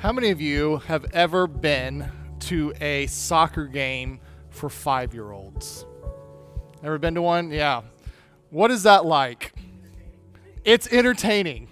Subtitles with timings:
[0.00, 4.18] How many of you have ever been to a soccer game
[4.48, 5.84] for five year olds?
[6.82, 7.50] Ever been to one?
[7.50, 7.82] Yeah.
[8.48, 9.52] What is that like?
[10.64, 11.68] It's entertaining.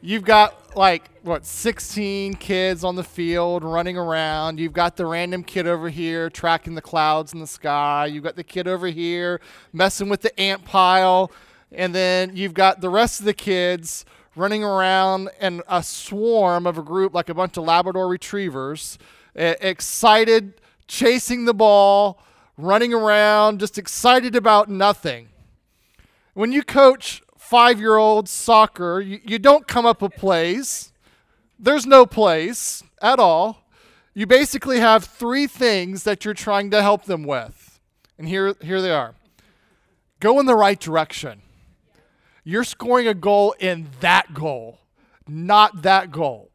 [0.00, 4.58] You've got like, what, 16 kids on the field running around.
[4.58, 8.06] You've got the random kid over here tracking the clouds in the sky.
[8.06, 9.38] You've got the kid over here
[9.74, 11.30] messing with the ant pile.
[11.70, 14.06] And then you've got the rest of the kids
[14.36, 18.98] running around in a swarm of a group like a bunch of Labrador retrievers,
[19.34, 22.22] excited, chasing the ball,
[22.56, 25.28] running around, just excited about nothing.
[26.34, 30.92] When you coach five year old soccer, you, you don't come up with plays.
[31.58, 33.62] There's no plays at all.
[34.14, 37.80] You basically have three things that you're trying to help them with.
[38.18, 39.14] And here, here they are
[40.20, 41.42] go in the right direction
[42.46, 44.78] you're scoring a goal in that goal,
[45.26, 46.50] not that goal.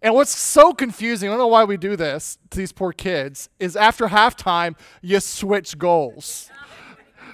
[0.00, 3.50] And what's so confusing, I don't know why we do this to these poor kids,
[3.58, 6.50] is after halftime, you switch goals.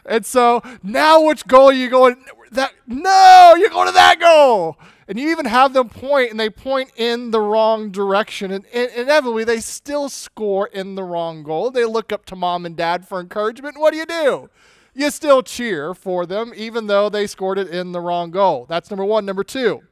[0.05, 2.17] And so now which goal are you going
[2.51, 4.77] that no, you're going to that goal.
[5.07, 8.51] And you even have them point and they point in the wrong direction.
[8.51, 11.71] And, and inevitably they still score in the wrong goal.
[11.71, 13.79] They look up to mom and dad for encouragement.
[13.79, 14.51] What do you do?
[14.95, 18.67] You still cheer for them, even though they scored it in the wrong goal.
[18.69, 19.27] That's number one.
[19.27, 19.83] Number two,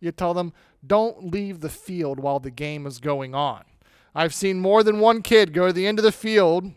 [0.00, 0.52] you tell them,
[0.86, 3.64] don't leave the field while the game is going on.
[4.14, 6.72] I've seen more than one kid go to the end of the field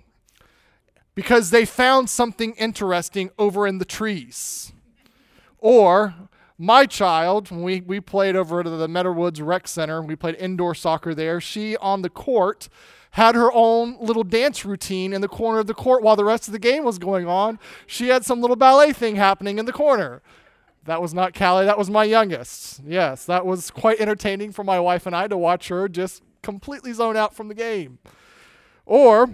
[1.15, 4.73] because they found something interesting over in the trees.
[5.57, 6.13] Or
[6.57, 11.15] my child, we, we played over at the Meadowwoods Rec Center, we played indoor soccer
[11.15, 11.39] there.
[11.39, 12.69] She on the court
[13.13, 16.47] had her own little dance routine in the corner of the court while the rest
[16.47, 17.59] of the game was going on.
[17.85, 20.23] She had some little ballet thing happening in the corner.
[20.85, 22.81] That was not Callie, that was my youngest.
[22.83, 26.91] Yes, that was quite entertaining for my wife and I to watch her just completely
[26.91, 27.99] zone out from the game.
[28.83, 29.29] Or,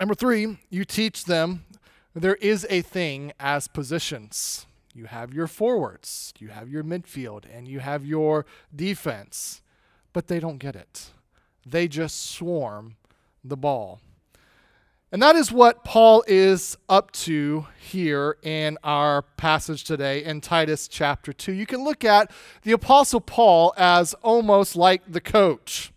[0.00, 1.66] number three, you teach them
[2.12, 4.66] there is a thing as positions.
[4.94, 9.62] You have your forwards, you have your midfield, and you have your defense,
[10.12, 11.12] but they don't get it
[11.66, 12.96] they just swarm
[13.44, 14.00] the ball.
[15.12, 20.86] And that is what Paul is up to here in our passage today in Titus
[20.86, 21.52] chapter 2.
[21.52, 22.30] You can look at
[22.62, 25.92] the Apostle Paul as almost like the coach.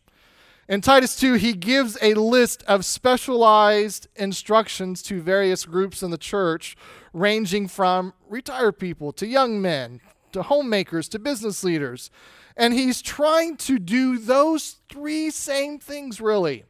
[0.68, 6.18] In Titus 2, he gives a list of specialized instructions to various groups in the
[6.18, 6.75] church,
[7.12, 10.01] ranging from retired people to young men
[10.31, 12.09] to homemakers to business leaders.
[12.56, 16.66] And he's trying to do those three same things, really.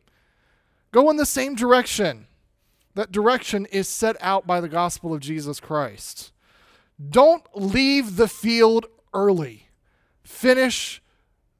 [0.91, 2.27] Go in the same direction.
[2.95, 6.31] That direction is set out by the gospel of Jesus Christ.
[7.09, 9.67] Don't leave the field early,
[10.23, 11.01] finish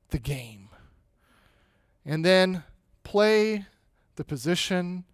[0.10, 0.70] the game.
[2.06, 2.64] And then
[3.04, 3.66] play
[4.16, 5.06] the position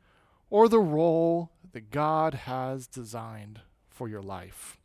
[0.49, 4.78] or the role that God has designed for your life.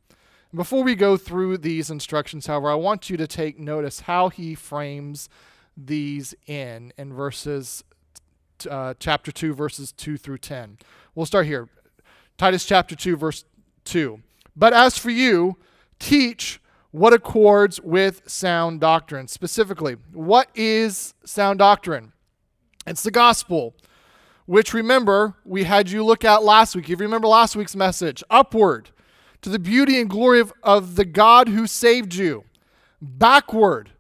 [0.55, 4.55] Before we go through these instructions, however, I want you to take notice how he
[4.55, 5.29] frames
[5.77, 7.83] these in in verses
[8.71, 10.79] uh, chapter 2 verses 2 through 10.
[11.17, 11.69] We'll start here.
[12.39, 13.45] Titus chapter 2 verse
[13.85, 14.21] 2.
[14.55, 15.57] But as for you,
[15.99, 16.61] teach
[16.93, 19.27] what accords with sound doctrine.
[19.27, 22.13] Specifically, what is sound doctrine?
[22.87, 23.75] It's the gospel,
[24.47, 26.85] which remember we had you look at last week.
[26.85, 28.91] If you remember last week's message, upward
[29.45, 32.45] to the beauty and glory of, of the God who saved you.
[33.03, 33.91] Backward,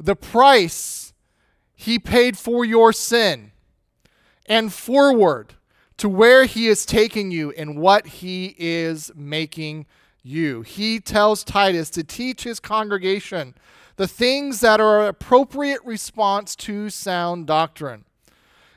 [0.00, 1.12] the price
[1.74, 3.52] he paid for your sin.
[4.46, 5.56] And forward
[5.98, 9.84] to where he is taking you and what he is making
[10.22, 10.62] you.
[10.62, 13.54] He tells Titus to teach his congregation
[13.96, 18.06] the things that are an appropriate response to sound doctrine.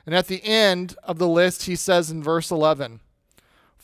[0.04, 3.00] And at the end of the list, he says in verse 11,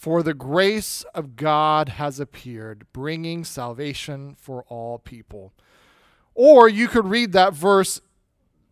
[0.04, 5.54] for the grace of God has appeared, bringing salvation for all people.
[6.34, 8.03] Or you could read that verse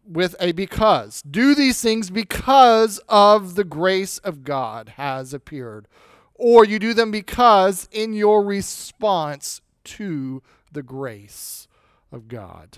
[0.06, 1.22] with a because.
[1.22, 5.88] Do these things because of the grace of God has appeared.
[6.34, 11.66] Or you do them because in your response to the grace
[12.12, 12.76] of God.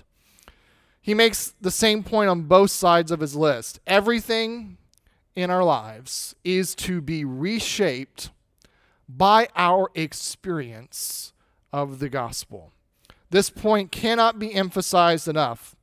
[1.01, 3.81] He makes the same point on both sides of his list.
[3.85, 4.77] Everything
[5.35, 8.29] in our lives is to be reshaped
[9.07, 11.33] by our experience
[11.71, 12.71] of the gospel.
[13.29, 15.75] This point cannot be emphasized enough.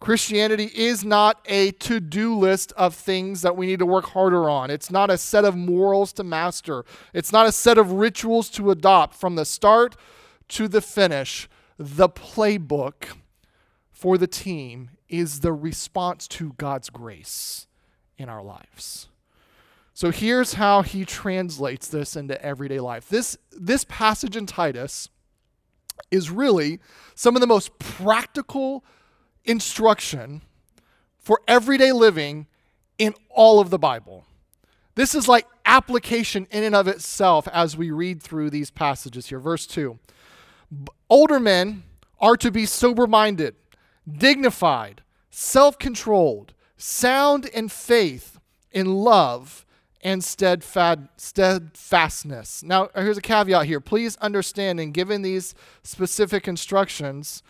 [0.00, 4.48] Christianity is not a to do list of things that we need to work harder
[4.48, 4.70] on.
[4.70, 6.86] It's not a set of morals to master.
[7.12, 9.96] It's not a set of rituals to adopt from the start
[10.48, 11.48] to the finish.
[11.78, 13.16] The playbook
[13.90, 17.66] for the team is the response to God's grace
[18.16, 19.09] in our lives.
[20.00, 23.10] So here's how he translates this into everyday life.
[23.10, 25.10] This, this passage in Titus
[26.10, 26.80] is really
[27.14, 28.82] some of the most practical
[29.44, 30.40] instruction
[31.18, 32.46] for everyday living
[32.96, 34.24] in all of the Bible.
[34.94, 39.38] This is like application in and of itself as we read through these passages here.
[39.38, 39.98] Verse 2
[41.10, 41.82] Older men
[42.18, 43.54] are to be sober minded,
[44.10, 48.40] dignified, self controlled, sound in faith,
[48.72, 49.66] in love,
[50.02, 52.62] and steadfastness.
[52.62, 53.80] Now, here's a caveat here.
[53.80, 57.42] Please understand, in giving these specific instructions,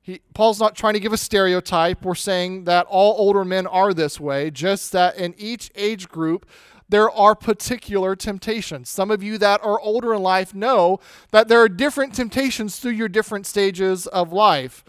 [0.00, 3.92] he, Paul's not trying to give a stereotype We're saying that all older men are
[3.92, 6.46] this way, just that in each age group,
[6.88, 8.88] there are particular temptations.
[8.88, 11.00] Some of you that are older in life know
[11.30, 14.82] that there are different temptations through your different stages of life.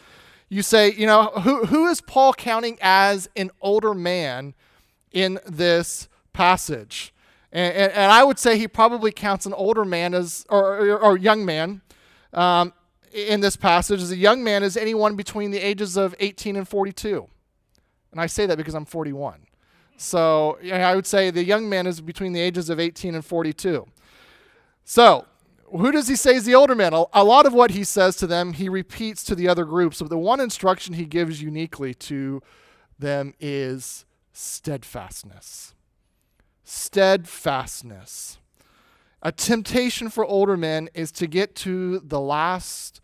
[0.48, 4.54] You say, you know, who, who is Paul counting as an older man
[5.12, 6.08] in this
[6.40, 7.14] passage?
[7.52, 11.00] And, and, and I would say he probably counts an older man as, or, or,
[11.00, 11.82] or young man
[12.34, 12.72] um,
[13.12, 16.66] in this passage as a young man is anyone between the ages of 18 and
[16.66, 17.28] 42.
[18.14, 19.48] And I say that because I'm 41.
[19.98, 23.86] So I would say the young man is between the ages of 18 and 42.
[24.86, 25.26] So
[25.72, 26.94] who does he say is the older man?
[26.94, 30.00] A lot of what he says to them, he repeats to the other groups.
[30.00, 32.42] But the one instruction he gives uniquely to
[32.98, 35.74] them is steadfastness.
[36.72, 38.38] Steadfastness.
[39.24, 43.02] A temptation for older men is to get to the last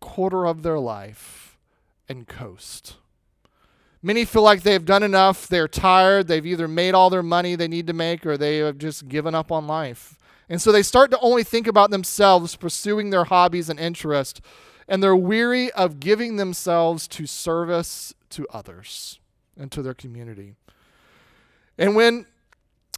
[0.00, 1.58] quarter of their life
[2.08, 2.96] and coast.
[4.02, 5.46] Many feel like they've done enough.
[5.46, 6.28] They're tired.
[6.28, 9.34] They've either made all their money they need to make or they have just given
[9.34, 10.18] up on life.
[10.48, 14.40] And so they start to only think about themselves, pursuing their hobbies and interests,
[14.88, 19.20] and they're weary of giving themselves to service to others
[19.58, 20.54] and to their community.
[21.76, 22.24] And when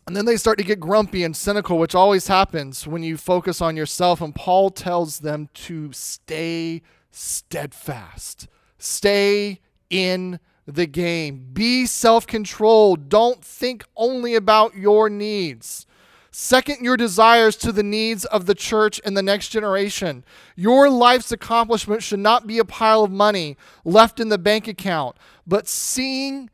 [0.07, 3.61] and then they start to get grumpy and cynical, which always happens when you focus
[3.61, 4.21] on yourself.
[4.21, 8.47] And Paul tells them to stay steadfast,
[8.79, 9.61] stay
[9.91, 11.49] in the game.
[11.53, 13.09] Be self controlled.
[13.09, 15.87] Don't think only about your needs.
[16.31, 20.23] Second your desires to the needs of the church and the next generation.
[20.55, 25.17] Your life's accomplishment should not be a pile of money left in the bank account,
[25.47, 26.51] but seeing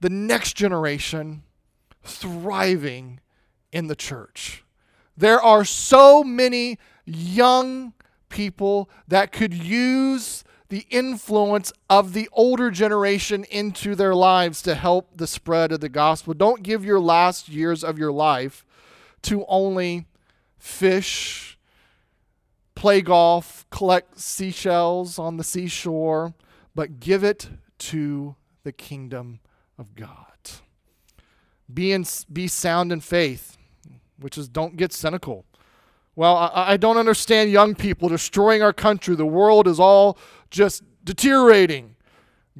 [0.00, 1.42] the next generation
[2.06, 3.20] thriving
[3.72, 4.64] in the church.
[5.16, 7.92] There are so many young
[8.28, 15.16] people that could use the influence of the older generation into their lives to help
[15.16, 16.34] the spread of the gospel.
[16.34, 18.64] Don't give your last years of your life
[19.22, 20.06] to only
[20.58, 21.58] fish,
[22.74, 26.34] play golf, collect seashells on the seashore,
[26.74, 27.48] but give it
[27.78, 29.38] to the kingdom
[29.78, 30.35] of God.
[31.72, 33.56] Be, in, be sound in faith,
[34.18, 35.44] which is don't get cynical.
[36.14, 39.14] Well, I, I don't understand young people destroying our country.
[39.14, 40.18] The world is all
[40.50, 41.96] just deteriorating.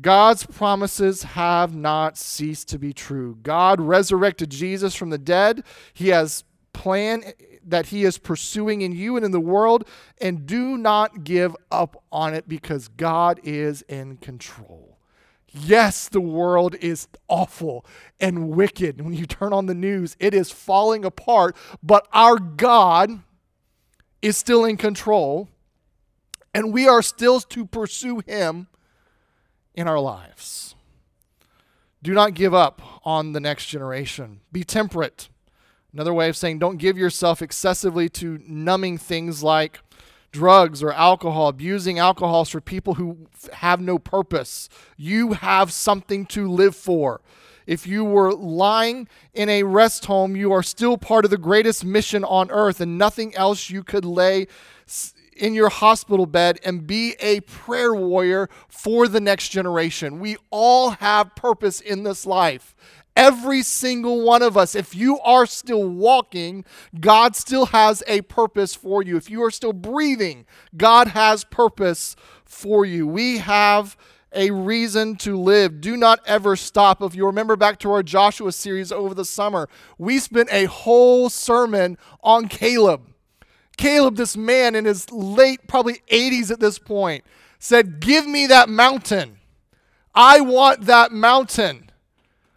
[0.01, 3.39] God's promises have not ceased to be true.
[3.43, 5.65] God resurrected Jesus from the dead.
[5.95, 6.45] He has
[6.75, 7.33] plan eh,
[7.65, 9.89] that he is pursuing in you and in the world
[10.21, 14.96] and do not give up on it because God is in control.
[15.53, 17.87] Yes, the world is awful
[18.21, 19.01] and wicked.
[19.01, 23.23] When you turn on the news, it is falling apart, but our God
[24.21, 25.49] is still in control,
[26.55, 28.67] and we are still to pursue Him
[29.75, 30.75] in our lives.
[32.03, 34.41] Do not give up on the next generation.
[34.53, 35.29] Be temperate.
[35.93, 39.81] Another way of saying don't give yourself excessively to numbing things like
[40.33, 44.69] drugs or alcohol, abusing alcohol for people who have no purpose.
[44.97, 47.21] You have something to live for.
[47.67, 51.85] If you were lying in a rest home, you are still part of the greatest
[51.85, 54.47] mission on earth, and nothing else you could lay
[55.37, 60.21] in your hospital bed and be a prayer warrior for the next generation.
[60.21, 62.75] We all have purpose in this life.
[63.17, 66.67] Every single one of us, if you are still walking,
[67.01, 69.17] God still has a purpose for you.
[69.17, 70.45] If you are still breathing,
[70.77, 73.07] God has purpose for you.
[73.07, 73.97] We have
[74.33, 75.81] a reason to live.
[75.81, 77.01] Do not ever stop.
[77.01, 81.31] If you remember back to our Joshua series over the summer, we spent a whole
[81.31, 83.03] sermon on Caleb.
[83.79, 87.25] Caleb, this man in his late, probably 80s at this point,
[87.59, 89.39] said, Give me that mountain.
[90.15, 91.86] I want that mountain.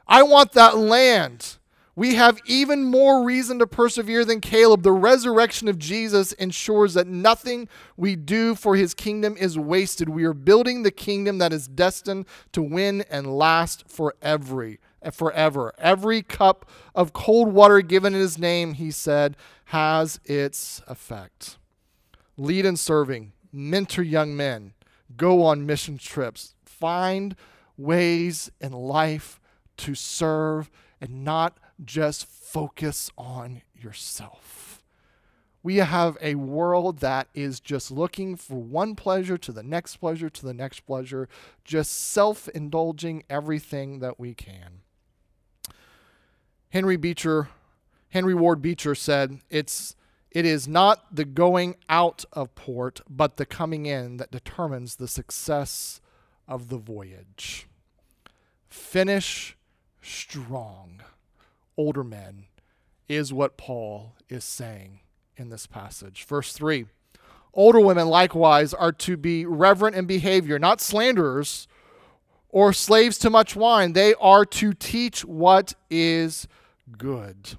[0.10, 1.58] I want that land.
[1.96, 4.84] we have even more reason to persevere than Caleb.
[4.84, 10.08] The resurrection of Jesus ensures that nothing we do for his kingdom is wasted.
[10.08, 14.78] We are building the kingdom that is destined to win and last forever.
[15.12, 15.74] Forever.
[15.78, 19.36] Every cup of cold water given in his name, he said,
[19.66, 21.58] has its effect.
[22.38, 24.74] Lead in serving, mentor young men,
[25.18, 27.36] go on mission trips, find
[27.78, 29.38] ways in life
[29.79, 30.69] to serve
[31.01, 34.83] and not just focus on yourself.
[35.62, 40.29] We have a world that is just looking for one pleasure to the next pleasure
[40.29, 41.27] to the next pleasure,
[41.65, 44.81] just self indulging everything that we can.
[46.69, 47.50] Henry Beecher,
[48.09, 49.95] Henry Ward Beecher said, "It's
[50.31, 55.07] it is not the going out of port, but the coming in that determines the
[55.07, 56.00] success
[56.48, 57.67] of the voyage.
[58.67, 59.57] Finish
[60.01, 61.01] strong,
[61.77, 62.46] older men,
[63.08, 65.00] is what Paul is saying
[65.36, 66.24] in this passage.
[66.25, 66.86] Verse 3
[67.53, 71.68] Older women likewise are to be reverent in behavior, not slanderers
[72.50, 73.94] or slaves to much wine.
[73.94, 76.48] They are to teach what is
[76.98, 77.58] good.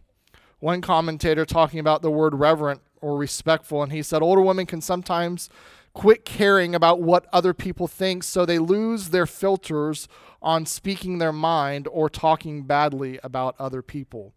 [0.59, 4.80] One commentator talking about the word reverent or respectful, and he said older women can
[4.80, 5.49] sometimes
[5.92, 10.09] quit caring about what other people think, so they lose their filters
[10.42, 14.32] on speaking their mind or talking badly about other people.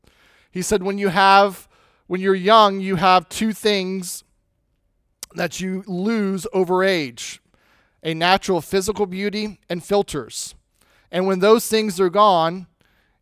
[0.51, 1.67] He said, when you have,
[2.07, 4.23] when you're young, you have two things
[5.35, 7.39] that you lose over age
[8.05, 10.55] a natural physical beauty and filters.
[11.09, 12.67] And when those things are gone,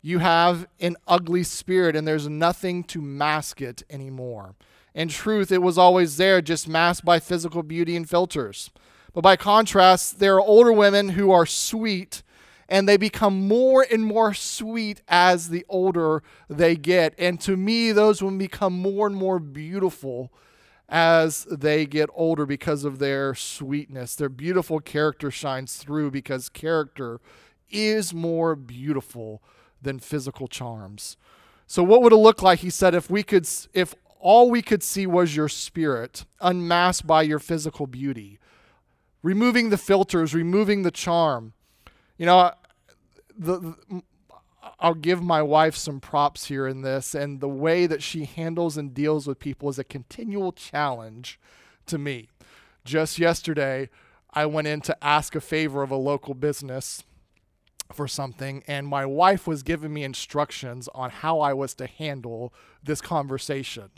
[0.01, 4.55] you have an ugly spirit and there's nothing to mask it anymore.
[4.93, 8.71] In truth, it was always there, just masked by physical beauty and filters.
[9.13, 12.23] But by contrast, there are older women who are sweet
[12.67, 17.13] and they become more and more sweet as the older they get.
[17.17, 20.31] And to me, those women become more and more beautiful
[20.87, 24.15] as they get older because of their sweetness.
[24.15, 27.19] Their beautiful character shines through because character
[27.69, 29.41] is more beautiful
[29.81, 31.17] than physical charms.
[31.67, 34.83] So what would it look like he said if we could if all we could
[34.83, 38.39] see was your spirit unmasked by your physical beauty?
[39.23, 41.53] Removing the filters, removing the charm.
[42.17, 42.51] You know,
[43.37, 43.59] the,
[43.89, 44.03] the
[44.79, 48.77] I'll give my wife some props here in this, and the way that she handles
[48.77, 51.39] and deals with people is a continual challenge
[51.85, 52.29] to me.
[52.83, 53.89] Just yesterday,
[54.33, 57.03] I went in to ask a favor of a local business
[57.91, 62.53] for something, and my wife was giving me instructions on how I was to handle
[62.83, 63.91] this conversation.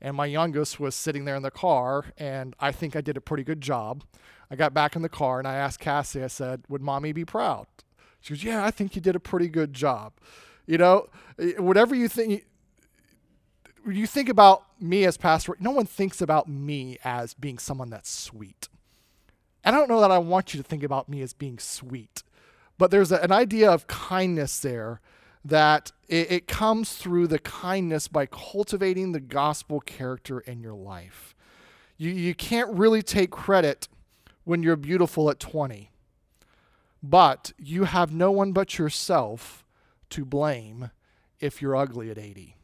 [0.00, 3.20] And my youngest was sitting there in the car, and I think I did a
[3.20, 4.04] pretty good job.
[4.50, 7.24] I got back in the car and I asked Cassie, I said, Would mommy be
[7.24, 7.66] proud?
[8.20, 10.12] She goes, Yeah, I think you did a pretty good job.
[10.66, 11.06] You know,
[11.38, 12.44] eh, whatever you think,
[13.86, 18.10] you think about me as pastor, no one thinks about me as being someone that's
[18.10, 18.68] sweet.
[19.64, 22.22] And I don't know that I want you to think about me as being sweet.
[22.78, 25.00] But there's a, an idea of kindness there
[25.44, 31.34] that it, it comes through the kindness by cultivating the gospel character in your life.
[31.96, 33.88] You, you can't really take credit
[34.44, 35.90] when you're beautiful at 20,
[37.02, 39.64] but you have no one but yourself
[40.10, 40.90] to blame
[41.40, 42.56] if you're ugly at 80.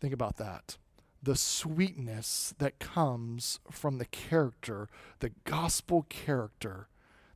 [0.00, 0.78] Think about that.
[1.22, 4.88] The sweetness that comes from the character,
[5.20, 6.88] the gospel character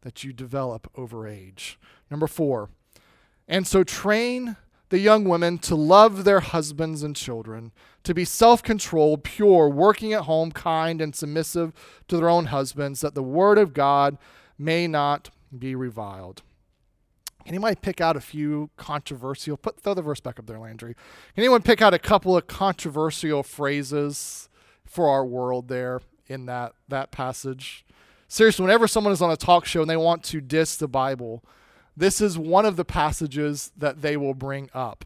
[0.07, 1.79] that you develop over age.
[2.11, 2.71] Number four,
[3.49, 4.57] and so train
[4.89, 7.73] the young women to love their husbands and children,
[8.05, 11.73] to be self controlled, pure, working at home, kind, and submissive
[12.09, 14.17] to their own husbands, that the word of God
[14.59, 16.43] may not be reviled.
[17.45, 19.57] Can anyone pick out a few controversial?
[19.57, 20.95] Put throw the verse back up there, Landry.
[21.35, 24.49] Can anyone pick out a couple of controversial phrases
[24.85, 27.86] for our world there in that that passage?
[28.29, 31.45] Seriously, whenever someone is on a talk show and they want to diss the Bible,
[31.97, 35.05] this is one of the passages that they will bring up.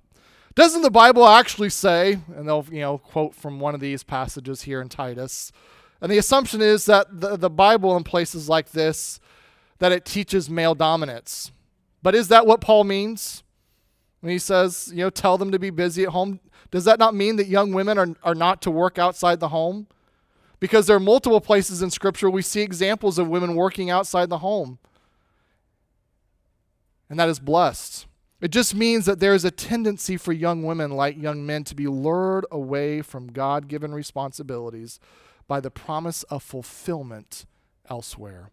[0.54, 4.62] Doesn't the Bible actually say, and they'll you know quote from one of these passages
[4.62, 5.52] here in Titus,
[6.00, 9.20] and the assumption is that the, the Bible in places like this
[9.78, 11.52] that it teaches male dominance.
[12.02, 13.42] But is that what Paul means?
[14.20, 17.14] When he says, you know, tell them to be busy at home, does that not
[17.14, 19.86] mean that young women are, are not to work outside the home?
[20.60, 24.38] Because there are multiple places in Scripture we see examples of women working outside the
[24.38, 24.78] home.
[27.08, 28.06] And that is blessed.
[28.40, 31.74] It just means that there is a tendency for young women, like young men, to
[31.74, 35.00] be lured away from God given responsibilities
[35.48, 37.44] by the promise of fulfillment
[37.88, 38.50] elsewhere.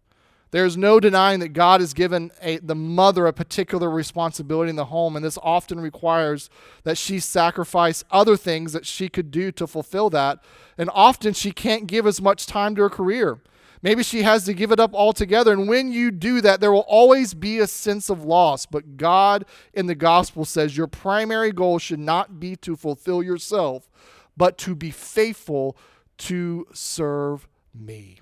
[0.51, 4.86] There's no denying that God has given a, the mother a particular responsibility in the
[4.86, 6.50] home, and this often requires
[6.84, 10.39] that she sacrifice other things that she could do to fulfill that.
[10.77, 13.39] And often she can't give as much time to her career.
[13.82, 15.54] Maybe she has to give it up altogether.
[15.54, 18.66] And when you do that, there will always be a sense of loss.
[18.66, 23.89] But God in the gospel says your primary goal should not be to fulfill yourself,
[24.36, 25.77] but to be faithful
[26.18, 28.20] to serve me.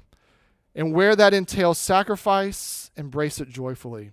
[0.75, 4.11] And where that entails sacrifice, embrace it joyfully.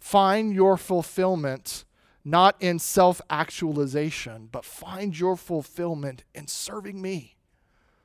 [0.00, 1.84] Find your fulfillment
[2.24, 7.36] not in self actualization, but find your fulfillment in serving me.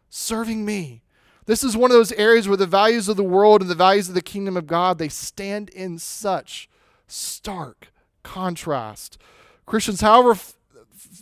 [0.10, 1.01] Serving me.
[1.46, 4.10] This is one of those areas where the values of the world and the values
[4.10, 6.70] of the kingdom of God, they stand in such
[7.08, 7.88] stark
[8.22, 9.18] contrast.
[9.66, 10.39] Christians, however,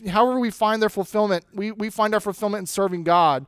[0.09, 3.45] however we find their fulfillment, we, we find our fulfillment in serving God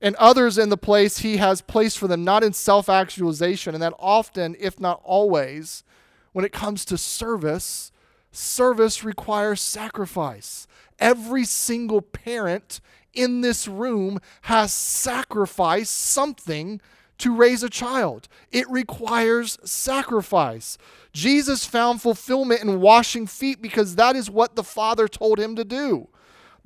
[0.00, 3.74] and others in the place he has placed for them, not in self actualization.
[3.74, 5.84] And that often, if not always,
[6.32, 7.92] when it comes to service,
[8.30, 10.66] service requires sacrifice.
[10.98, 12.80] Every single parent
[13.14, 16.80] in this room has sacrificed something
[17.18, 18.28] to raise a child.
[18.52, 20.76] It requires sacrifice.
[21.12, 25.64] Jesus found fulfillment in washing feet because that is what the Father told him to
[25.64, 26.08] do.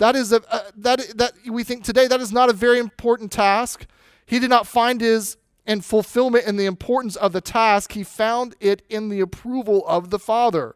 [0.00, 3.30] That is a, uh, that that we think today that is not a very important
[3.30, 3.87] task.
[4.25, 7.92] He did not find his and fulfillment in the importance of the task.
[7.92, 10.75] He found it in the approval of the Father.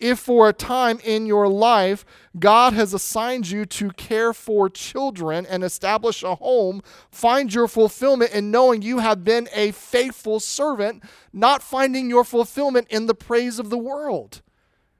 [0.00, 2.04] If for a time in your life
[2.36, 8.32] God has assigned you to care for children and establish a home, find your fulfillment
[8.32, 13.60] in knowing you have been a faithful servant, not finding your fulfillment in the praise
[13.60, 14.42] of the world.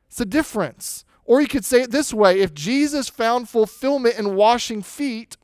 [0.07, 1.04] It's a difference.
[1.25, 5.37] Or you could say it this way if Jesus found fulfillment in washing feet,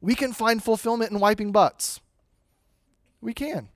[0.00, 2.00] we can find fulfillment in wiping butts.
[3.20, 3.68] We can.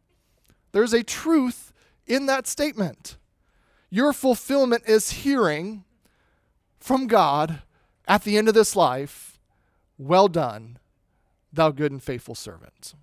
[0.72, 1.72] There's a truth
[2.06, 3.16] in that statement.
[3.90, 5.84] Your fulfillment is hearing
[6.78, 7.62] from God
[8.06, 9.38] at the end of this life,
[9.96, 10.78] Well done,
[11.52, 12.94] thou good and faithful servant.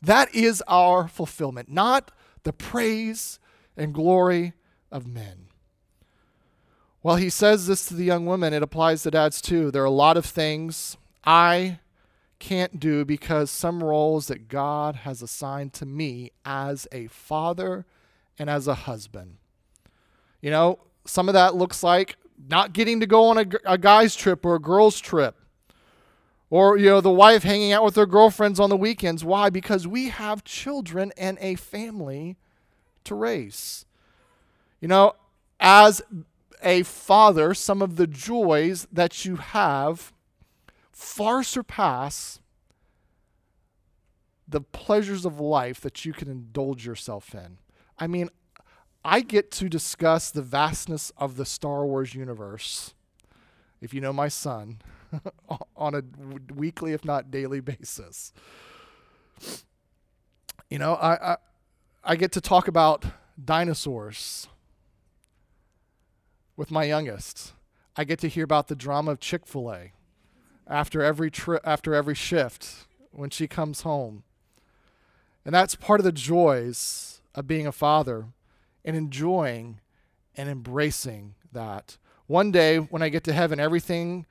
[0.00, 2.10] That is our fulfillment, not
[2.44, 3.38] the praise
[3.76, 4.52] and glory
[4.92, 5.48] of men.
[7.00, 9.70] While he says this to the young woman, it applies to dads too.
[9.70, 11.78] There are a lot of things I
[12.38, 17.86] can't do because some roles that God has assigned to me as a father
[18.38, 19.36] and as a husband.
[20.40, 22.16] You know, some of that looks like
[22.48, 25.36] not getting to go on a, a guy's trip or a girl's trip.
[26.50, 29.24] Or, you know, the wife hanging out with her girlfriends on the weekends.
[29.24, 29.50] Why?
[29.50, 32.36] Because we have children and a family
[33.04, 33.84] to raise.
[34.80, 35.12] You know,
[35.60, 36.00] as
[36.62, 40.12] a father, some of the joys that you have
[40.92, 42.40] far surpass
[44.46, 47.58] the pleasures of life that you can indulge yourself in.
[47.98, 48.30] I mean,
[49.04, 52.94] I get to discuss the vastness of the Star Wars universe,
[53.80, 54.80] if you know my son,
[55.76, 56.02] on a
[56.54, 58.32] weekly, if not daily basis.
[60.68, 61.36] You know, I, I,
[62.04, 63.04] I get to talk about
[63.42, 64.48] dinosaurs
[66.58, 67.52] with my youngest.
[67.96, 69.92] I get to hear about the drama of Chick fil A
[70.66, 71.30] after every
[71.64, 74.24] after every shift when she comes home.
[75.44, 78.26] And that's part of the joys of being a father
[78.84, 79.80] and enjoying
[80.36, 81.96] and embracing that.
[82.26, 84.26] One day when I get to heaven, everything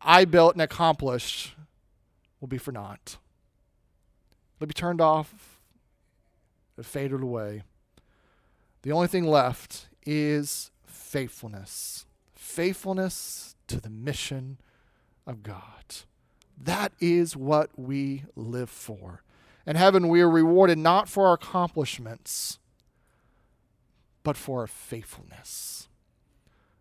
[0.00, 1.54] I built and accomplished
[2.38, 3.16] will be for naught.
[4.56, 5.58] It'll be turned off,
[6.78, 7.62] it faded away.
[8.82, 12.06] The only thing left is faithfulness.
[12.34, 14.58] Faithfulness to the mission
[15.26, 15.96] of God.
[16.60, 19.22] That is what we live for.
[19.66, 22.58] In heaven, we are rewarded not for our accomplishments,
[24.22, 25.88] but for our faithfulness.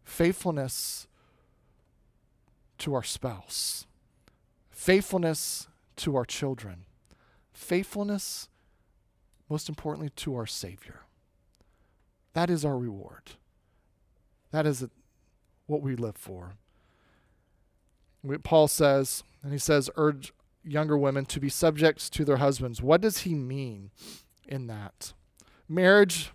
[0.04, 1.08] Faithfulness
[2.78, 3.88] to our spouse,
[4.70, 6.86] faithfulness to our children,
[7.54, 8.50] faithfulness,
[9.50, 11.02] most importantly, to our Savior.
[12.34, 13.32] That is our reward.
[14.56, 14.86] That is
[15.68, 16.54] what we live for.
[18.44, 20.32] Paul says, and he says, urge
[20.64, 22.82] younger women to be subjects to their husbands.
[22.82, 23.92] What does he mean
[24.48, 25.12] in that?
[25.68, 26.32] Marriage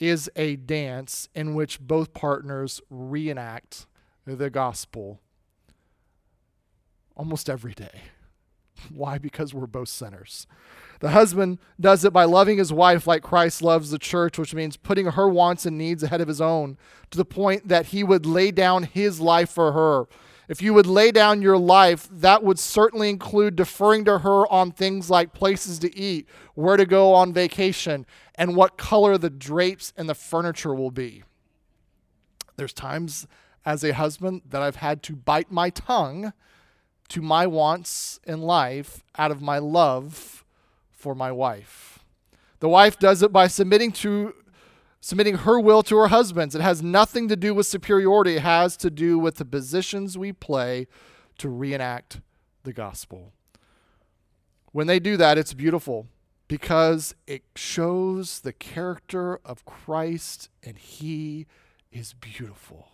[0.00, 3.84] is a dance in which both partners reenact
[4.24, 5.20] the gospel
[7.14, 8.00] almost every day.
[8.90, 9.18] Why?
[9.18, 10.46] Because we're both sinners.
[11.00, 14.76] The husband does it by loving his wife like Christ loves the church, which means
[14.76, 16.78] putting her wants and needs ahead of his own
[17.10, 20.06] to the point that he would lay down his life for her.
[20.48, 24.70] If you would lay down your life, that would certainly include deferring to her on
[24.70, 29.92] things like places to eat, where to go on vacation, and what color the drapes
[29.96, 31.24] and the furniture will be.
[32.56, 33.26] There's times
[33.64, 36.32] as a husband that I've had to bite my tongue
[37.12, 40.46] to my wants in life out of my love
[40.90, 41.98] for my wife.
[42.60, 44.34] The wife does it by submitting to
[45.00, 46.54] submitting her will to her husband's.
[46.54, 50.32] It has nothing to do with superiority, it has to do with the positions we
[50.32, 50.86] play
[51.36, 52.22] to reenact
[52.62, 53.32] the gospel.
[54.70, 56.06] When they do that, it's beautiful
[56.48, 61.46] because it shows the character of Christ and he
[61.90, 62.88] is beautiful.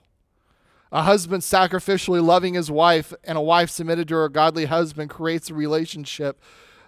[0.91, 5.51] A husband sacrificially loving his wife and a wife submitted to her godly husband creates
[5.51, 6.41] a relationship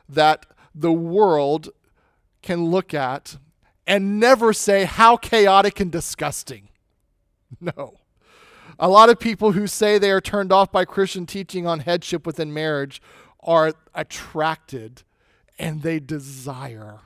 [0.09, 1.71] that the world
[2.43, 3.37] can look at
[3.87, 6.69] and never say how chaotic and disgusting.
[7.61, 7.95] No.
[8.79, 12.25] A lot of people who say they are turned off by Christian teaching on headship
[12.25, 13.03] within marriage
[13.41, 15.03] are attracted
[15.59, 17.01] and they desire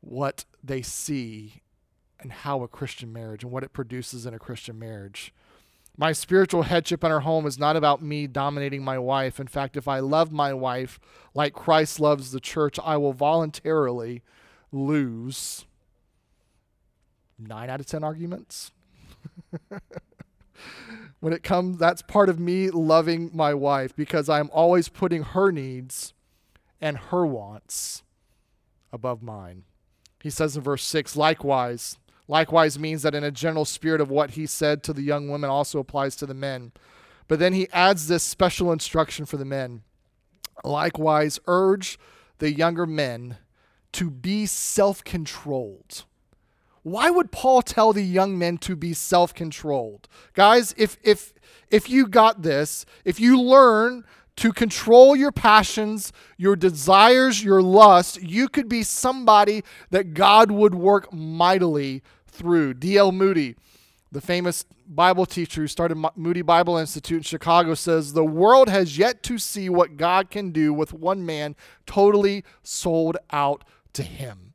[0.00, 1.62] what they see
[2.18, 5.32] and how a Christian marriage and what it produces in a Christian marriage.
[6.00, 9.38] My spiritual headship in our home is not about me dominating my wife.
[9.38, 10.98] In fact, if I love my wife
[11.34, 14.22] like Christ loves the church, I will voluntarily
[14.72, 15.66] lose
[17.38, 18.70] nine out of 10 arguments.
[21.20, 25.52] when it comes, that's part of me loving my wife because I'm always putting her
[25.52, 26.14] needs
[26.80, 28.04] and her wants
[28.90, 29.64] above mine.
[30.22, 31.98] He says in verse 6 likewise,
[32.30, 35.50] likewise means that in a general spirit of what he said to the young women
[35.50, 36.72] also applies to the men.
[37.28, 39.82] But then he adds this special instruction for the men.
[40.64, 41.98] Likewise, urge
[42.38, 43.38] the younger men
[43.92, 46.04] to be self controlled.
[46.82, 50.08] Why would Paul tell the young men to be self controlled?
[50.32, 51.34] Guys, if, if,
[51.70, 54.04] if you got this, if you learn
[54.36, 60.74] to control your passions, your desires, your lust, you could be somebody that God would
[60.74, 62.74] work mightily through.
[62.74, 63.12] D.L.
[63.12, 63.56] Moody,
[64.10, 68.98] the famous Bible teacher who started Moody Bible Institute in Chicago, says the world has
[68.98, 71.54] yet to see what God can do with one man
[71.86, 74.54] totally sold out to Him.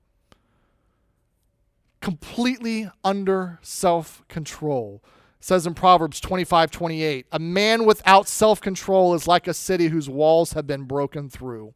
[2.01, 5.03] Completely under self control.
[5.39, 10.09] Says in Proverbs 25 28, a man without self control is like a city whose
[10.09, 11.73] walls have been broken through.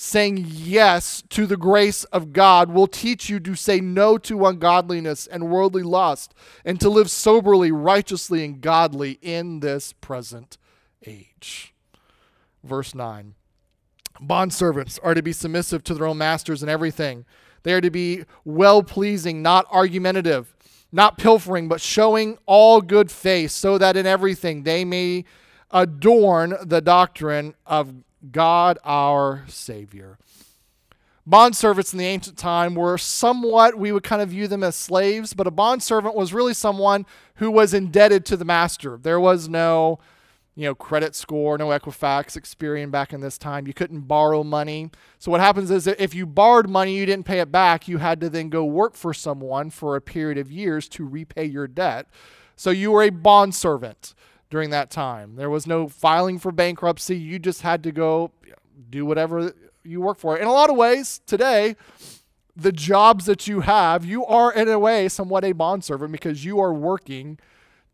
[0.00, 5.26] Saying yes to the grace of God will teach you to say no to ungodliness
[5.26, 6.34] and worldly lust
[6.64, 10.56] and to live soberly, righteously, and godly in this present
[11.04, 11.74] age.
[12.62, 13.34] Verse 9
[14.20, 17.24] Bondservants are to be submissive to their own masters in everything.
[17.64, 20.54] They are to be well pleasing, not argumentative,
[20.92, 25.24] not pilfering, but showing all good faith, so that in everything they may
[25.72, 27.92] adorn the doctrine of
[28.30, 30.18] God our Savior.
[31.28, 35.34] Bondservants in the ancient time were somewhat, we would kind of view them as slaves,
[35.34, 37.04] but a bondservant was really someone
[37.34, 38.96] who was indebted to the master.
[38.96, 39.98] There was no
[40.58, 43.68] you know, credit score, no Equifax, Experian back in this time.
[43.68, 44.90] You couldn't borrow money.
[45.20, 47.98] So what happens is that if you borrowed money, you didn't pay it back, you
[47.98, 51.68] had to then go work for someone for a period of years to repay your
[51.68, 52.08] debt.
[52.56, 54.14] So you were a bond servant
[54.50, 55.36] during that time.
[55.36, 57.16] There was no filing for bankruptcy.
[57.16, 58.32] You just had to go
[58.90, 59.52] do whatever
[59.84, 60.36] you work for.
[60.36, 61.76] In a lot of ways, today,
[62.56, 66.44] the jobs that you have, you are in a way somewhat a bond servant because
[66.44, 67.38] you are working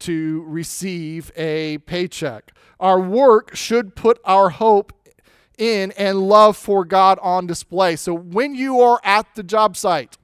[0.00, 2.52] to receive a paycheck.
[2.80, 4.92] Our work should put our hope
[5.56, 7.96] in and love for God on display.
[7.96, 10.18] So when you are at the job site,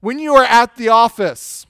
[0.00, 1.66] when you are at the office,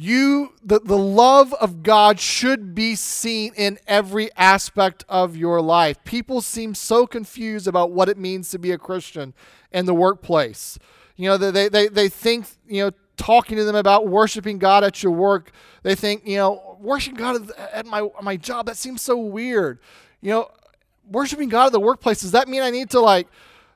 [0.00, 6.02] you the, the love of God should be seen in every aspect of your life.
[6.04, 9.34] People seem so confused about what it means to be a Christian
[9.72, 10.78] in the workplace.
[11.16, 15.02] You know, they, they, they think, you know, talking to them about worshiping God at
[15.02, 19.18] your work, they think, you know, worshiping God at my, my job, that seems so
[19.18, 19.80] weird.
[20.22, 20.50] You know,
[21.10, 23.28] worshiping God at the workplace, does that mean I need to like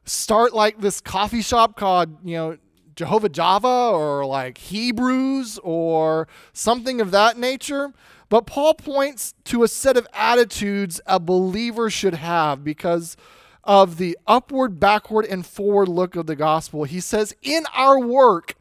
[0.06, 2.56] start like this coffee shop called, you know,
[2.94, 7.92] Jehovah Java or like Hebrews or something of that nature?
[8.28, 13.16] But Paul points to a set of attitudes a believer should have because
[13.62, 16.84] of the upward, backward, and forward look of the gospel.
[16.84, 18.54] He says, in our work,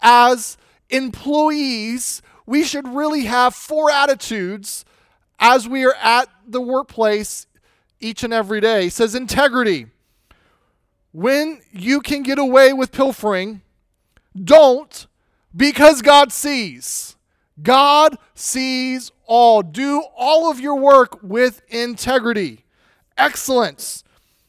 [0.00, 0.56] as
[0.88, 4.84] employees, we should really have four attitudes
[5.38, 7.46] as we are at the workplace
[8.00, 8.84] each and every day.
[8.84, 9.86] He says integrity.
[11.12, 13.62] When you can get away with pilfering,
[14.36, 15.06] don't
[15.54, 17.16] because God sees.
[17.62, 19.62] God sees all.
[19.62, 22.64] Do all of your work with integrity,
[23.18, 24.04] excellence.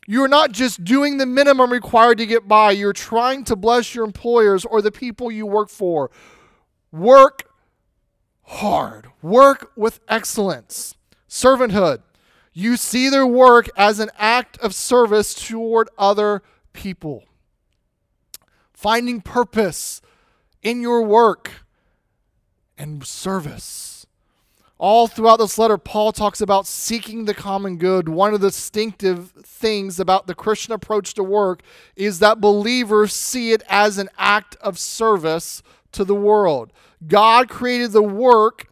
[0.07, 4.03] You're not just doing the minimum required to get by, you're trying to bless your
[4.03, 6.11] employers or the people you work for.
[6.91, 7.43] Work
[8.43, 10.95] hard, work with excellence.
[11.29, 12.01] Servanthood.
[12.53, 17.23] You see their work as an act of service toward other people.
[18.81, 20.01] Finding purpose
[20.63, 21.51] in your work
[22.79, 24.07] and service.
[24.79, 28.09] All throughout this letter, Paul talks about seeking the common good.
[28.09, 31.61] One of the distinctive things about the Christian approach to work
[31.95, 36.73] is that believers see it as an act of service to the world.
[37.07, 38.70] God created the work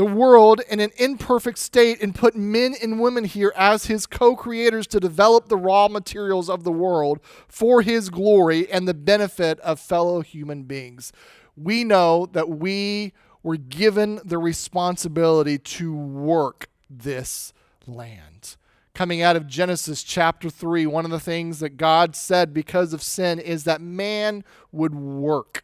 [0.00, 4.34] the world in an imperfect state and put men and women here as his co
[4.34, 9.60] creators to develop the raw materials of the world for his glory and the benefit
[9.60, 11.12] of fellow human beings.
[11.54, 17.52] We know that we were given the responsibility to work this
[17.86, 18.56] land.
[18.94, 23.02] Coming out of Genesis chapter 3, one of the things that God said because of
[23.02, 25.62] sin is that man would work.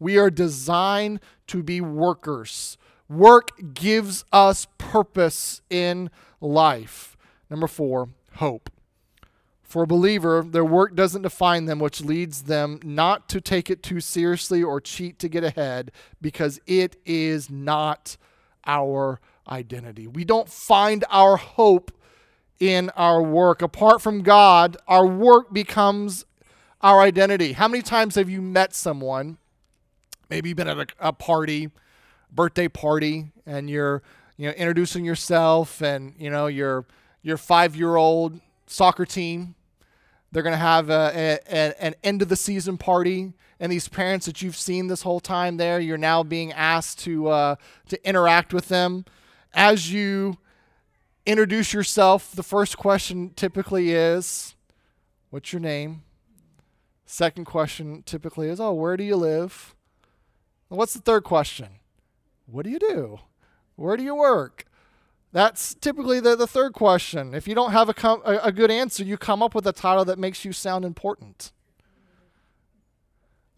[0.00, 2.76] We are designed to be workers.
[3.08, 7.16] Work gives us purpose in life.
[7.48, 8.70] Number four, hope.
[9.62, 13.82] For a believer, their work doesn't define them, which leads them not to take it
[13.82, 15.90] too seriously or cheat to get ahead
[16.20, 18.16] because it is not
[18.64, 20.06] our identity.
[20.06, 21.92] We don't find our hope
[22.58, 23.60] in our work.
[23.60, 26.24] Apart from God, our work becomes
[26.80, 27.52] our identity.
[27.52, 29.38] How many times have you met someone?
[30.30, 31.70] Maybe you've been at a, a party
[32.36, 34.02] birthday party and you're
[34.36, 36.84] you know introducing yourself and you know your
[37.22, 39.56] your five year old soccer team
[40.36, 43.32] they're going to have a, a, an end of the season party.
[43.58, 47.28] And these parents that you've seen this whole time there you're now being asked to
[47.28, 47.56] uh,
[47.88, 49.06] to interact with them.
[49.54, 50.36] As you
[51.24, 54.54] introduce yourself the first question typically is
[55.30, 56.02] what's your name?
[57.06, 59.74] Second question typically is oh where do you live?
[60.68, 61.68] What's the third question
[62.46, 63.18] what do you do?
[63.76, 64.64] Where do you work?
[65.32, 67.34] That's typically the, the third question.
[67.34, 69.72] If you don't have a, com- a, a good answer, you come up with a
[69.72, 71.52] title that makes you sound important.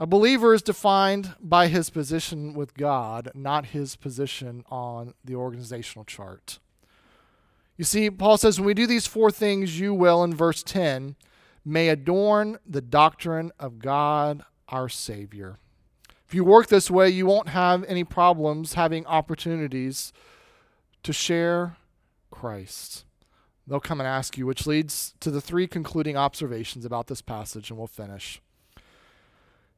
[0.01, 6.05] A believer is defined by his position with God, not his position on the organizational
[6.05, 6.61] chart.
[7.77, 11.17] You see, Paul says, when we do these four things, you will, in verse 10,
[11.65, 15.59] may adorn the doctrine of God our Savior.
[16.29, 20.13] If you work this way, you won't have any problems having opportunities
[21.03, 21.79] to share
[22.31, 23.07] Christ.
[23.67, 27.71] They'll come and ask you, which leads to the three concluding observations about this passage,
[27.71, 28.43] and we'll finish.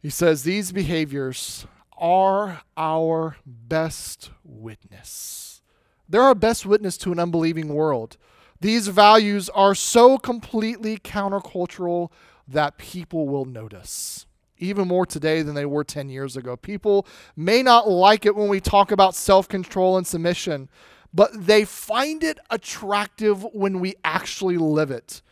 [0.03, 5.63] He says, These behaviors are our best witness.
[6.09, 8.17] They're our best witness to an unbelieving world.
[8.61, 12.11] These values are so completely countercultural
[12.49, 14.27] that people will notice
[14.61, 16.57] even more today than they were 10 years ago.
[16.57, 20.69] People may not like it when we talk about self control and submission,
[21.13, 25.23] but they find it attractive when we actually live it.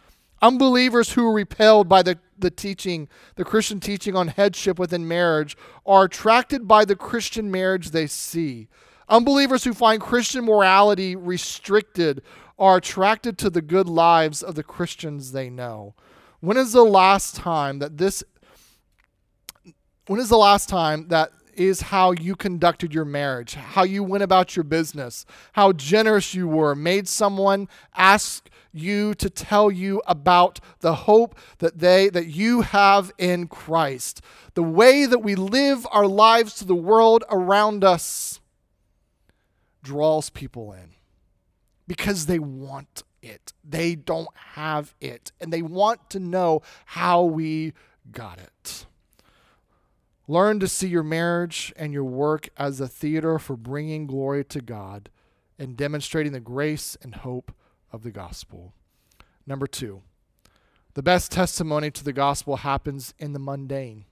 [0.41, 5.57] Unbelievers who are repelled by the, the teaching, the Christian teaching on headship within marriage,
[5.85, 8.69] are attracted by the Christian marriage they see.
[9.09, 12.23] Unbelievers who find Christian morality restricted
[12.59, 15.95] are attracted to the good lives of the Christians they know.
[16.41, 18.23] When is the last time that this
[20.09, 24.23] when is the last time that is how you conducted your marriage, how you went
[24.23, 30.61] about your business, how generous you were, made someone ask you to tell you about
[30.81, 34.23] the hope that they that you have in Christ.
[34.55, 38.41] The way that we live our lives to the world around us
[39.83, 40.95] draws people in
[41.87, 43.53] because they want it.
[43.63, 47.73] They don't have it and they want to know how we
[48.11, 48.87] got it.
[50.31, 54.61] Learn to see your marriage and your work as a theater for bringing glory to
[54.61, 55.09] God
[55.59, 57.51] and demonstrating the grace and hope
[57.91, 58.75] of the gospel.
[59.47, 60.03] Number two,
[60.93, 64.05] the best testimony to the gospel happens in the mundane.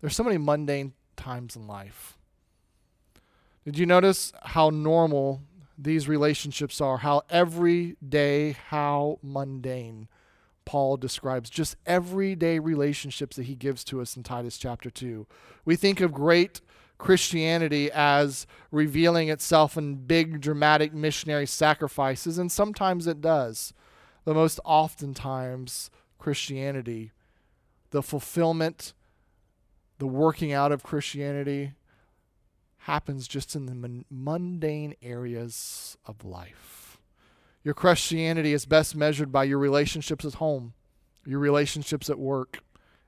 [0.00, 2.18] There's so many mundane times in life.
[3.64, 5.40] Did you notice how normal
[5.78, 6.98] these relationships are?
[6.98, 10.08] How everyday, how mundane
[10.66, 15.26] Paul describes just everyday relationships that he gives to us in Titus chapter 2.
[15.64, 16.60] We think of great
[16.98, 23.72] Christianity as revealing itself in big, dramatic missionary sacrifices, and sometimes it does.
[24.24, 27.12] But most oftentimes, Christianity,
[27.90, 28.92] the fulfillment,
[29.98, 31.72] the working out of Christianity
[32.78, 36.85] happens just in the mundane areas of life.
[37.66, 40.72] Your Christianity is best measured by your relationships at home,
[41.24, 42.60] your relationships at work,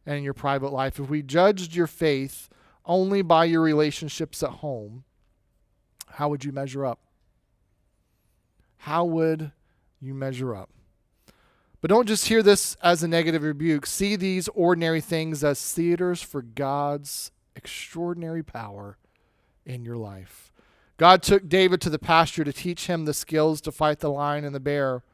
[0.05, 0.99] and your private life.
[0.99, 2.49] If we judged your faith
[2.85, 5.05] only by your relationships at home,
[6.09, 6.99] how would you measure up?
[8.79, 9.53] How would
[10.01, 10.71] you measure up?
[11.81, 13.87] But don't just hear this as a negative rebuke.
[13.87, 18.99] See these ordinary things as theaters for God's extraordinary power
[19.65, 20.53] in your life.
[20.99, 24.45] God took David to the pasture to teach him the skills to fight the lion
[24.45, 25.05] and the bear.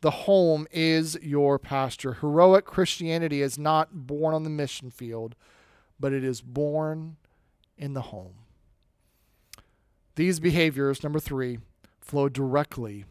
[0.00, 2.14] The home is your pasture.
[2.14, 5.36] Heroic Christianity is not born on the mission field,
[5.98, 7.16] but it is born
[7.78, 8.34] in the home.
[10.16, 11.60] These behaviors, number three,
[12.00, 13.04] flow directly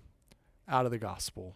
[0.67, 1.55] out of the gospel.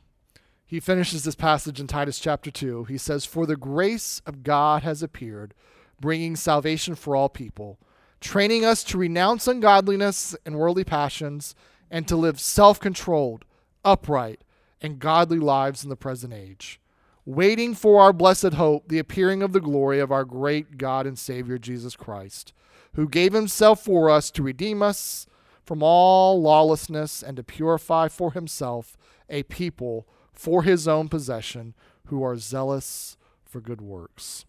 [0.65, 2.86] He finishes this passage in Titus chapter 2.
[2.86, 5.54] He says, For the grace of God has appeared,
[6.00, 7.78] bringing salvation for all people,
[8.26, 11.54] training us to renounce ungodliness and worldly passions,
[11.92, 13.46] and to live self controlled,
[13.86, 14.44] upright,
[14.82, 16.82] and godly lives in the present age,
[17.24, 21.20] waiting for our blessed hope, the appearing of the glory of our great God and
[21.20, 22.52] Savior Jesus Christ,
[22.96, 25.28] who gave himself for us to redeem us
[25.64, 28.98] from all lawlessness and to purify for himself
[29.30, 31.76] a people for his own possession
[32.08, 34.46] who are zealous for good works.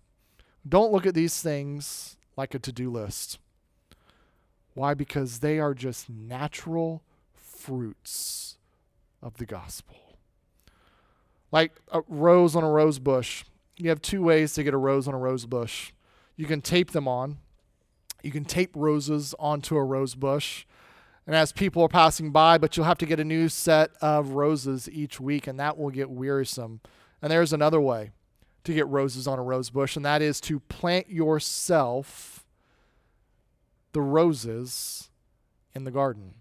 [0.66, 3.38] Don't look at these things like a to do list.
[4.76, 4.94] Why?
[4.94, 7.02] Because they are just natural
[7.34, 8.58] fruits
[9.20, 9.96] of the gospel.
[11.50, 13.44] Like a rose on a rose bush.
[13.76, 15.92] You have two ways to get a rose on a rose bush.
[16.36, 17.38] You can tape them on.
[18.22, 20.64] You can tape roses onto a rose bush
[21.26, 24.30] and as people are passing by, but you'll have to get a new set of
[24.30, 26.80] roses each week, and that will get wearisome.
[27.20, 28.12] And there's another way
[28.64, 32.35] to get roses on a rose bush, and that is to plant yourself
[33.96, 35.08] the roses
[35.74, 36.34] in the garden.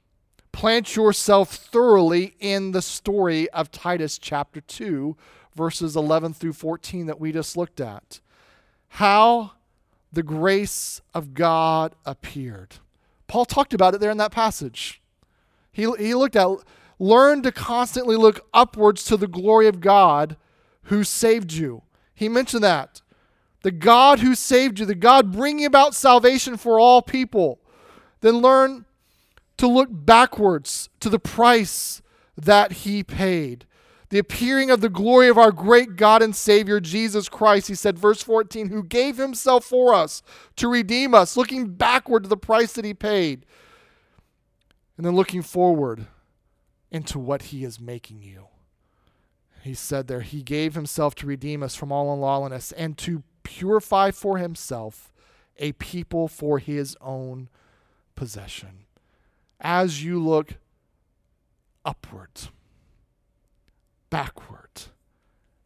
[0.51, 5.15] Plant yourself thoroughly in the story of Titus chapter 2,
[5.55, 8.19] verses 11 through 14 that we just looked at.
[8.89, 9.53] How
[10.11, 12.75] the grace of God appeared.
[13.27, 15.01] Paul talked about it there in that passage.
[15.71, 16.49] He, he looked at,
[16.99, 20.35] learn to constantly look upwards to the glory of God
[20.83, 21.83] who saved you.
[22.13, 23.01] He mentioned that.
[23.65, 27.59] The God who saved you, the God bringing about salvation for all people.
[28.21, 28.85] Then learn
[29.57, 32.03] to look backwards to the price
[32.37, 33.65] that he paid
[34.09, 37.67] the appearing of the glory of our great God and Savior Jesus Christ.
[37.67, 40.21] He said, verse 14, who gave himself for us
[40.57, 43.47] to redeem us, looking backward to the price that he paid,
[44.95, 46.05] and then looking forward
[46.91, 48.45] into what he is making you.
[49.63, 54.11] He said there, he gave himself to redeem us from all unlawfulness and to purify
[54.11, 55.13] for himself
[55.57, 57.47] a people for his own
[58.15, 58.85] possession.
[59.61, 60.55] As you look
[61.85, 62.49] upwards,
[64.09, 64.87] backward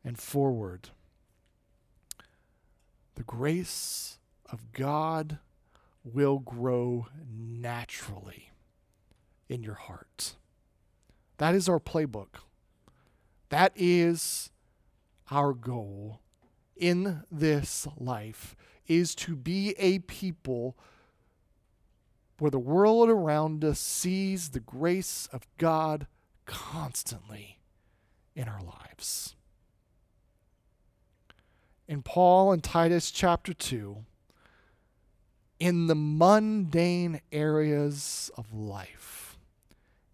[0.03, 0.89] and forward.
[3.15, 4.19] The grace
[4.51, 5.39] of God
[6.03, 8.51] will grow naturally
[9.47, 10.35] in your heart.
[11.37, 12.41] That is our playbook.
[13.49, 14.51] That is
[15.31, 16.21] our goal
[16.79, 18.55] in this life
[18.87, 20.75] is to be a people
[22.39, 26.07] where the world around us sees the grace of God
[26.45, 27.59] constantly
[28.35, 29.35] in our lives.
[31.87, 33.97] In Paul and Titus chapter 2,
[35.59, 39.37] in the mundane areas of life,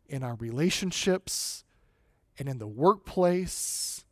[0.07, 1.63] in our relationships
[2.39, 4.04] and in the workplace,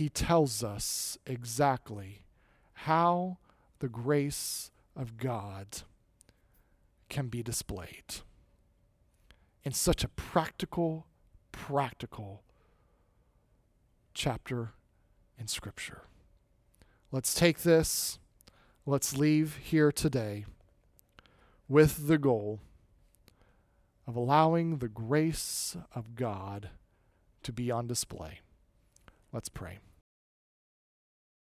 [0.00, 2.22] he tells us exactly
[2.72, 3.36] how
[3.80, 5.82] the grace of God
[7.10, 8.22] can be displayed
[9.62, 11.06] in such a practical,
[11.52, 12.42] practical
[14.14, 14.70] chapter
[15.38, 16.04] in Scripture.
[17.12, 18.18] Let's take this,
[18.86, 20.46] let's leave here today
[21.68, 22.60] with the goal
[24.06, 26.70] of allowing the grace of God
[27.42, 28.40] to be on display.
[29.30, 29.80] Let's pray.